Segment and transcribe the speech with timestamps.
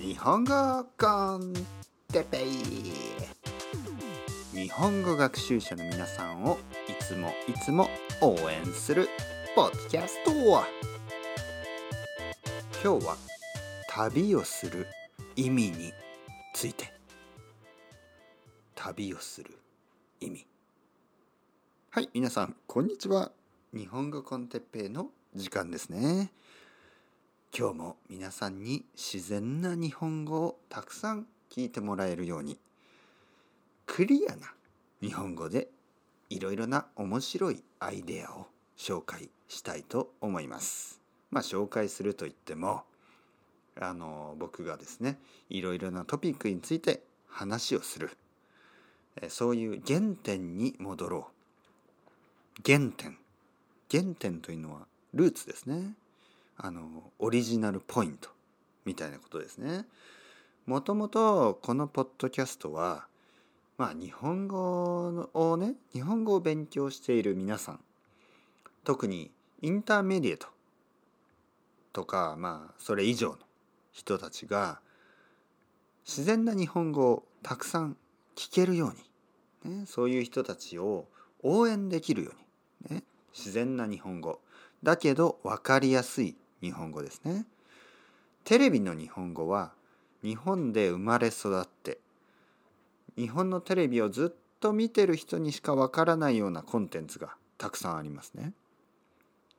[0.00, 1.52] 日本語コン
[2.10, 2.40] テペイ。
[4.58, 6.56] 日本語学習者の皆さんを
[6.88, 7.86] いつもいつも
[8.22, 9.10] 応援する
[9.54, 10.64] ポッドキャスト今
[12.98, 13.14] 日は
[13.90, 14.86] 旅をする
[15.36, 15.92] 意味に
[16.54, 16.94] ついて。
[18.74, 19.58] 旅をする
[20.18, 20.46] 意味。
[21.90, 23.32] はい皆さんこんにちは。
[23.74, 26.32] 日本語コンテッペイの時間ですね。
[27.52, 32.56] 今日も皆さんに自然な日本語をたくさん聞いてもらえるように
[33.86, 34.54] クリアな
[35.02, 35.68] 日本語で
[36.28, 38.46] いろいろな面白いアイデアを
[38.78, 41.00] 紹介したいと思います。
[41.32, 42.84] まあ紹介すると言っても
[43.80, 48.16] あの僕がですねいろいろなトピックについて話をする。
[49.28, 51.26] そういう原点に戻ろ
[52.58, 52.62] う。
[52.64, 53.18] 原点。
[53.90, 55.94] 原点というのはルーツですね。
[56.62, 58.28] あのオリジナルポイント
[58.84, 59.86] みたいなことですね。
[60.66, 63.06] もともとこのポッドキャストは
[63.78, 67.80] まあ日本語をね日本語を勉強している皆さん
[68.84, 69.30] 特に
[69.62, 70.48] インターメディエート
[71.94, 73.38] とかまあそれ以上の
[73.90, 74.80] 人たちが
[76.06, 77.96] 自然な日本語をたくさん
[78.36, 78.92] 聞けるよ
[79.64, 81.06] うに、ね、そういう人たちを
[81.42, 82.32] 応援できるよ
[82.90, 84.40] うに、ね、自然な日本語
[84.82, 87.46] だけど分かりやすい日本語ですね。
[88.44, 89.72] テレビの日本語は
[90.22, 91.98] 日本で生まれ育って
[93.16, 98.52] 日本のテレビをずっと見てる人にしかわからないようなコンテンツがたくさんありますね。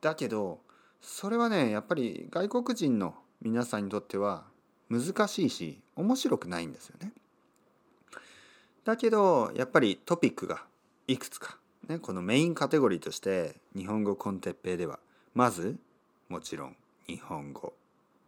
[0.00, 0.60] だけど
[1.00, 4.44] それはねやっぱり外国人の皆さんにとっては
[4.88, 7.12] 難しいし面白くないんですよね。
[8.84, 10.64] だけどやっぱりトピックが
[11.08, 14.98] いくつか、ね、このメインカテゴリーとして日本語コンテッペイでは
[15.34, 15.76] まず
[16.28, 16.76] もちろん
[17.08, 17.72] 日本語。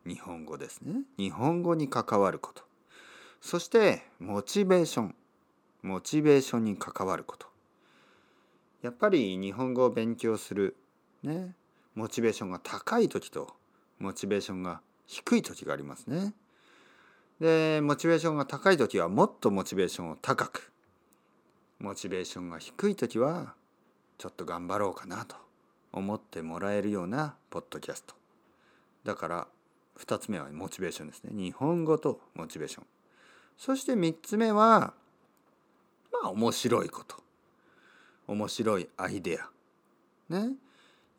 [0.07, 1.03] 日本語ですね。
[1.17, 2.63] 日本語に関わること。
[3.41, 5.15] そしてモチベーション。
[5.83, 7.49] モチベーションに関わること。
[8.83, 10.77] やっぱり日本語を勉強する
[11.23, 11.55] ね
[11.95, 13.57] モチベーションが高い時と
[13.99, 16.33] モチベーションが低い時がありますね。
[17.41, 20.73] でモチベーションが高い時はもっとモチベーションを高く
[21.81, 23.55] モチベーションが低い時は
[24.19, 25.37] ちょっと頑張ろうかなと
[25.93, 28.18] 思ってもらえるようなポッドキャスト。
[29.09, 29.49] だから
[30.01, 31.31] 2つ目はモチベーションですね。
[31.33, 32.85] 日本語とモチベーション。
[33.57, 34.93] そして3つ目は
[36.13, 37.17] まあ面白いこと。
[38.27, 39.49] 面白いアイデア。
[40.29, 40.51] ね。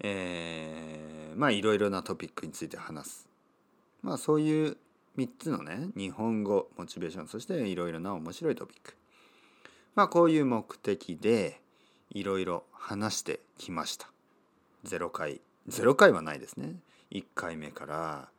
[0.01, 3.27] えー、まあいろいろなトピックについて話す。
[4.03, 4.77] まあそういう
[5.17, 7.27] 3つのね日本語モチベーション。
[7.27, 8.93] そしていろいろな面白いトピック。
[9.95, 11.59] まあこういう目的で
[12.11, 14.11] いろいろ話してきました。
[14.85, 15.41] 0回。
[15.67, 16.75] 0回はないですね。
[17.11, 18.29] 1回目から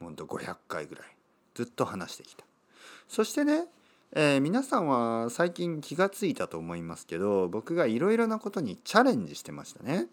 [0.00, 1.04] ほんと500回ぐらい
[1.54, 2.44] ずっと話してきた。
[3.08, 3.66] そしてね、
[4.12, 10.06] えー、皆さんは最近気がついたと思いますけど僕がいろいろなことにチャレンジしてましたね。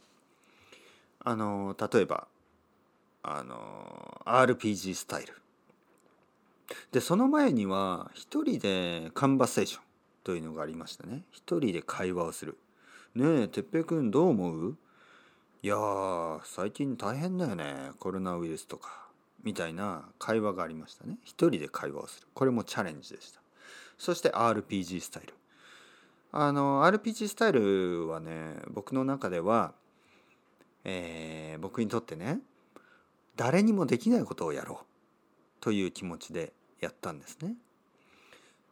[1.24, 2.28] あの例えば
[3.24, 5.34] あの RPG スタイル。
[6.92, 9.82] でその前には一人でカンバセーション
[10.24, 11.24] というのがありましたね。
[11.32, 12.58] 一人で会話をする。
[13.16, 14.78] ねえ哲平君どう思う？
[15.64, 15.76] いや
[16.44, 19.02] 最近大変だよねコロナウイルスとか。
[19.44, 21.18] みたいな会話がありましたね。
[21.24, 22.28] 一人で会話をする。
[22.34, 23.40] これもチャレンジでした。
[23.98, 25.34] そして RPG スタイル。
[26.32, 29.74] あの RPG スタイルはね僕の中では、
[30.84, 32.40] えー、僕にとってね
[33.36, 34.86] 誰にもできないことをやろう
[35.60, 37.56] という気持ちでやったんですね。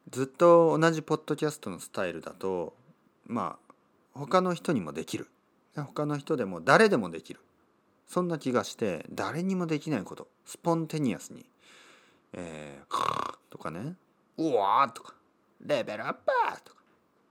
[0.09, 2.73] ずっと同じポッドキャストのスタイルだと
[3.27, 3.73] まあ
[4.13, 5.27] 他の人にもできる。
[5.75, 7.39] 他の人でも誰でもできる
[8.07, 11.45] そんな気がして誰にもできないことスポンテニアスに
[12.33, 13.95] 「えー、とかね
[14.37, 15.13] 「うわ」とか
[15.61, 16.31] 「レベルアップ!」
[16.65, 16.81] とか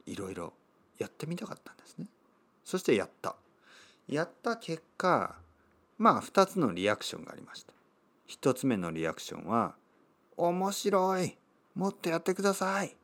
[0.07, 0.53] いろいろ
[0.99, 2.07] やってみたかったんですね。
[2.65, 3.37] そしてやった。
[4.07, 5.37] やった結果
[5.99, 7.73] まあ2つのリアクションがありました。
[8.29, 9.75] 1つ目のリアクションは
[10.37, 11.37] 「面白い
[11.75, 12.97] もっとやってください」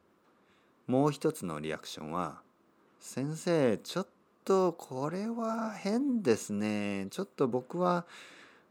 [0.86, 2.42] もう一つのリアクションは
[3.00, 4.08] 「先生ちょっ
[4.44, 7.06] とこれは変ですね。
[7.10, 8.04] ちょっと僕は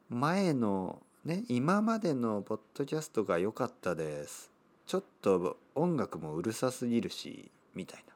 [0.10, 4.52] 前のね今までのポッドキャストが良かったです。
[4.86, 8.14] ちょっと音楽もうるさすぎるしみたいな。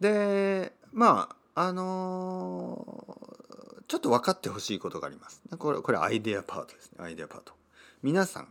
[0.00, 5.42] でまああのー、ちょっと分かってほしいことがあります。
[5.58, 7.54] これこれアイデアパートですねアイデアパート。
[8.02, 8.48] 皆さん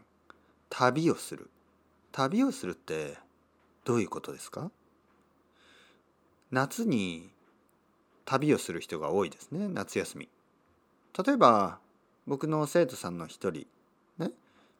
[0.70, 1.50] 旅をする
[2.12, 3.18] 旅をするって
[3.84, 4.72] どういうことですか？
[6.52, 7.30] 夏に
[8.26, 10.30] 旅をする人が多いですね夏休み。
[11.26, 11.80] 例えば
[12.28, 13.66] 僕の生徒さんの一人、
[14.18, 14.32] ね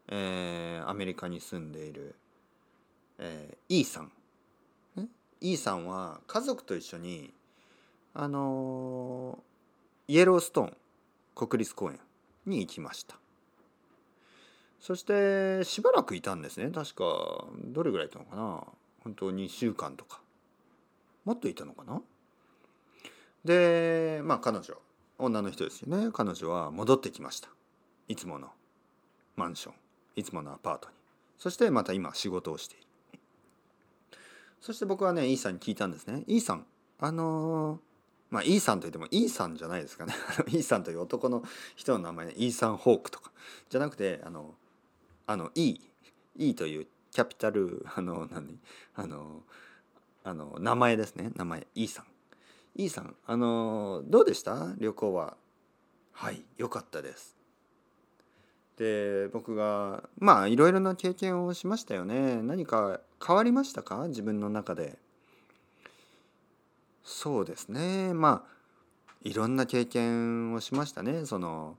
[0.08, 2.14] えー、アメリカに住んでいる、
[3.18, 4.12] えー、E さん、
[4.96, 5.08] ね、
[5.40, 7.34] E さんは家族と一緒に
[8.14, 10.76] あのー、イエローストーン
[11.34, 11.98] 国立公園
[12.46, 13.16] に行きました。
[14.80, 17.44] そしてしばらくいたんですね確か。
[17.66, 18.64] どれぐらいいたのかな。
[19.04, 20.20] 本当2週間とか。
[21.30, 22.02] もっといたのかな？
[23.44, 24.74] でまあ彼女
[25.16, 26.10] 女の人ですよね。
[26.12, 27.48] 彼女は戻ってきました。
[28.08, 28.48] いつもの
[29.36, 29.74] マンション
[30.16, 30.94] いつものアパートに。
[31.38, 32.86] そしてまた今仕事をしている。
[34.60, 36.24] そして僕はねイーさんに聞いたんですね。
[36.26, 36.66] イーさん
[36.98, 37.78] あのー、
[38.30, 40.14] まあイーさんといってもイーさんじゃないですかね。
[40.50, 41.44] イーさんという男の
[41.76, 43.30] 人の名前イーサン・ホークとか。
[43.68, 44.56] じゃなくてあの
[45.28, 45.78] あの E
[46.34, 48.58] E というキャピタルあの何？
[48.96, 49.44] あの
[50.22, 51.30] あの名前ですね。
[51.36, 52.04] 名前 E さん。
[52.76, 54.74] E さんあのどうでした？
[54.78, 55.36] 旅行は。
[56.12, 57.36] はい良かったです。
[58.76, 62.42] で僕がまあいろいろな経験をしましたよね。
[62.42, 64.08] 何か変わりましたか？
[64.08, 64.98] 自分の中で。
[67.02, 68.12] そうですね。
[68.14, 68.50] まあ
[69.22, 71.26] いろんな経験をしましたね。
[71.26, 71.76] その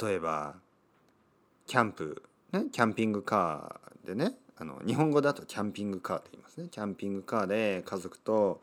[0.00, 0.56] 例えば
[1.66, 2.22] キャンプ
[2.52, 4.34] ねキャンピングカーでね。
[4.62, 6.68] あの日本語だとキャンピングカーと言いますね。
[6.70, 8.60] キャンピングカーで家族と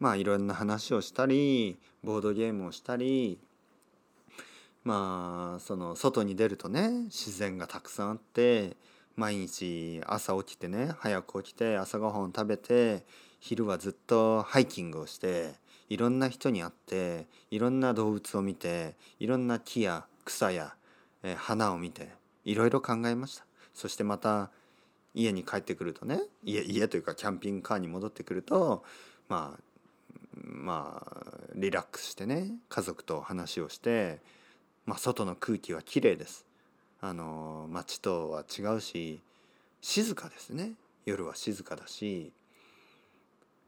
[0.00, 3.38] まあいろんな話をしたりボードゲームをしたり
[4.82, 8.76] まあその外に出るとね自然がたくさんあって
[9.14, 13.04] 毎日朝起きてね早く起きて朝ごはんを食べて
[13.38, 15.52] 昼はずっとハイキングをして
[15.88, 20.74] いろんな人に会っていろんな動物を見ていろんな木や草や、
[21.22, 22.08] え花を見て
[22.44, 23.44] いろいろ考えました。
[23.74, 24.50] そしてまた
[25.14, 28.84] 家に帰ってくるとね家家というかキャンピングカーに戻ってくると
[29.28, 29.60] まあ
[30.36, 34.20] まあリラックスしてね家族と話をして、
[34.86, 36.46] まあ、外の空気はきれいです。
[37.02, 39.20] あの街とは違うし
[39.80, 40.72] 静かですね。
[41.06, 42.32] 夜は静かだし。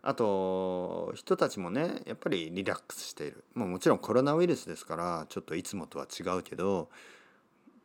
[0.04, 6.88] あと人たちもねやっぱりリラックスしている、まあ、もちろんコロナウイルスですからちょっといつもとは違うけど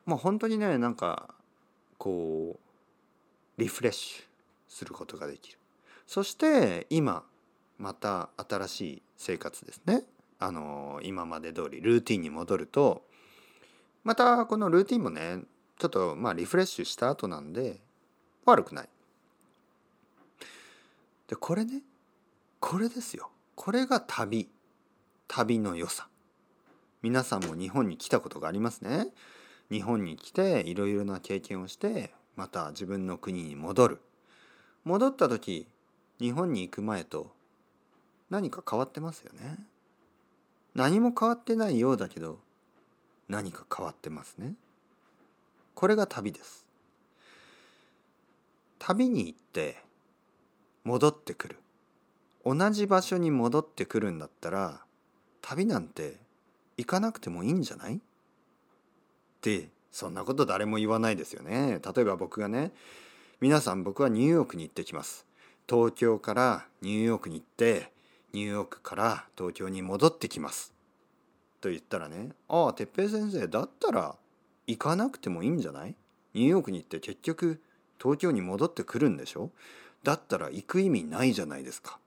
[0.07, 1.35] もう本当にねなんか
[1.99, 2.66] こう
[3.57, 4.23] リフレッシュ
[4.67, 5.57] することができる。
[6.05, 7.23] そして今
[7.77, 10.03] また新しい生活ですね。
[10.39, 13.03] あの今まで通りルーティンに戻ると
[14.03, 15.39] またこのルーティンもね
[15.79, 17.79] ちょっとまあリフレッシュした後なんで
[18.45, 18.89] 悪くない。
[21.27, 21.81] でこれね
[22.59, 23.29] これですよ。
[23.55, 24.49] これが旅。
[25.27, 26.07] 旅の良さ。
[27.01, 29.07] 皆さんも日本に来たことがありますね。
[29.69, 33.99] 日本に来ていろいろな経験をしてまた自分の国に戻る。
[34.85, 35.67] 戻った時
[36.19, 37.31] 日本に行く前と
[38.29, 39.57] 何か変わってますよね。
[40.75, 42.39] 何も変わってないようだけど
[43.27, 44.53] 何か変わってますね。
[45.75, 46.65] これが旅です。
[48.79, 49.81] 旅に行って
[50.83, 51.57] 戻ってくる。
[52.45, 54.79] 同じ場所に戻ってくるんだったら
[55.41, 56.15] 旅なんて
[56.77, 57.95] 行かなくてもいいんじゃない？
[57.95, 57.99] っ
[59.41, 61.81] てそんなこと誰も言わないですよね。
[61.83, 62.71] 例えば僕がね
[63.41, 65.25] 皆さん僕はニューヨークに行ってきます。
[65.67, 67.91] 東京からニューヨークに行って
[68.31, 70.71] ニューヨークから東京に戻ってきます」
[71.61, 74.15] と言ったらね「ああ哲平先生だったら
[74.67, 75.95] 行かなくてもいいんじゃない？
[76.35, 77.59] ニューヨークに行って結局
[77.99, 79.49] 東京に戻ってくるんでしょ？
[80.03, 81.97] だったら行く意味ないじゃないですか」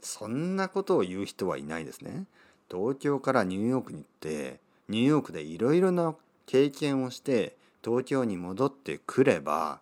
[0.00, 2.26] そんなことを言う人はいないですね。
[2.70, 6.14] 東京からニューヨークに行ってニューヨークでいろいろな
[6.46, 9.80] 経験をして東京に戻ってくれば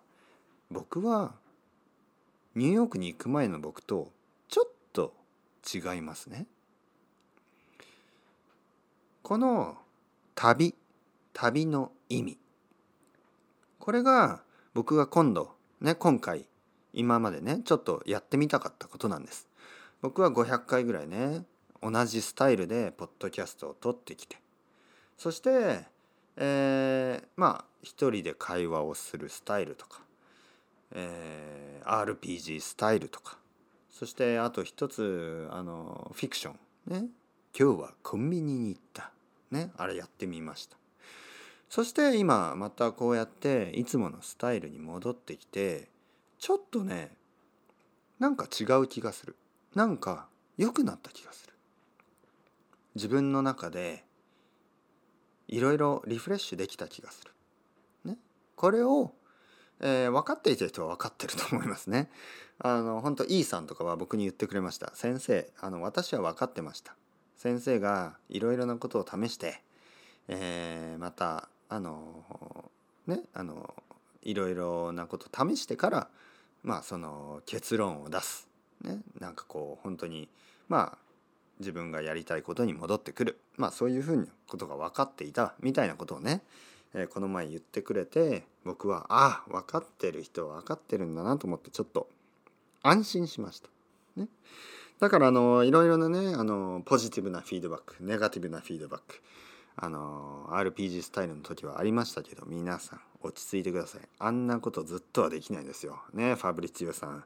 [0.71, 1.33] 僕は
[2.55, 4.11] ニューヨークに行く前の僕と
[4.47, 5.13] ちょっと
[5.73, 6.45] 違いますね。
[9.21, 9.77] この
[10.35, 10.73] 旅
[11.33, 12.37] 旅の意味
[13.77, 14.41] これが
[14.73, 15.51] 僕が今度
[15.81, 16.45] ね今回
[16.93, 19.47] 今までねちょっとやってみたかったことなんです。
[20.01, 21.43] 僕は500回ぐらいね
[21.81, 24.37] 同じスタイルでポッドキャストを撮ってきて
[25.17, 25.85] そして、
[26.41, 30.01] えー、まあ一人で会話をするスタイルとか、
[30.93, 33.37] えー、RPG スタイルとか
[33.91, 37.07] そしてあと一つあのフィクションね。
[37.57, 39.11] 今日はコンビニに行った。
[39.51, 39.71] ね。
[39.75, 40.77] あれやってみました。
[41.69, 45.87] そして今またこうやっていつものスタイルに戻ってきて
[46.39, 47.11] ちょっとね
[48.17, 49.35] なんか違う気がする。
[49.75, 50.27] なんか
[50.57, 51.53] 良くなった気がする。
[52.95, 54.03] 自分の中で
[55.49, 57.31] いろいろリフレッシュできた気がする。
[58.05, 58.17] ね、
[58.55, 59.13] これを
[59.81, 62.09] えー、分かっていた人は分かってると思いますね。
[62.59, 64.91] あの本当 E さんとかは僕に言ってくれました。
[64.93, 66.95] 先生あの私は分かってました。
[67.37, 69.61] 先生がいろいろなことを試して、
[70.27, 72.25] えー、またあの
[73.07, 73.73] ねあの
[74.21, 76.07] いろいろなこと試してから
[76.63, 78.49] まあその結論を出す、
[78.81, 80.27] ね、なんかこう本当に
[80.67, 80.97] まあ
[81.59, 83.39] 自分がやりたいことに戻ってくる。
[83.57, 86.41] まあそういうふうなことが分かっていたみたいなことをね、
[86.93, 92.09] えー、この前言ってくれて僕はああ分かってる人は分かってるんだなと思ってちょっと
[92.81, 93.69] 安心しました。
[94.15, 94.27] ね、
[94.99, 99.21] だからあのいろいろなねあのポジティブなフィードバックネガティブなフィードバック
[99.75, 104.01] あの RPG スタイルの時はありましたけど皆さん落ち着いてください。
[104.17, 106.01] あんなことずっとはできないですよ。
[106.13, 107.23] ねファブリツィオさん。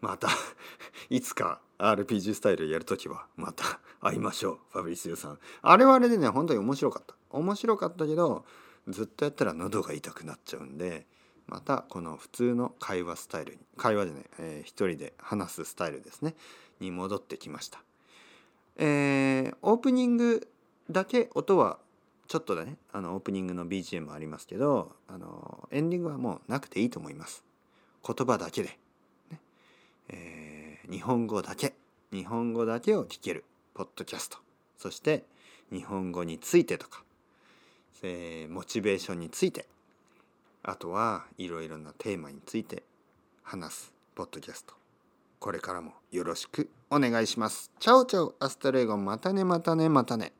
[0.00, 0.28] また
[1.10, 5.38] いつか RPG スタイルやるときはまた 会いましょうファブリツィオさん。
[5.62, 7.14] あれはあれでね本当に面白かった。
[7.30, 8.44] 面白かったけど
[8.88, 11.06] ずっとやったら喉が痛くなっちゃうんで
[11.46, 16.36] またこの普通の会話スタイルに会話でね、えー、一人で話すスタイルですね
[16.80, 17.82] に戻ってきました。
[18.76, 20.48] えー、オープニング
[20.90, 21.78] だけ音は
[22.28, 27.44] ちょっとだねあのオープニングの BGM ありますけどあのエンディングはもうなくていいと思います。
[28.06, 28.78] 言葉だけで。
[30.08, 31.74] えー、日本語だけ。
[32.12, 33.44] 日本語だけを聞ける。
[33.74, 34.38] ポッドキャスト。
[34.76, 35.24] そして
[35.72, 37.02] 日本語についてとか、
[38.02, 39.66] えー、モチベーションについて。
[40.62, 42.82] あとはいろいろなテーマについて。
[43.42, 43.92] 話す。
[44.14, 44.74] ポッドキャスト。
[45.38, 47.70] これからもよろしくお願いします。
[47.78, 48.96] Chao chao。Hasta luego。
[48.96, 50.32] またねまたねまたね。